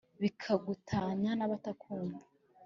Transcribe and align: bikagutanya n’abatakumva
bikagutanya 0.21 1.31
n’abatakumva 1.35 2.23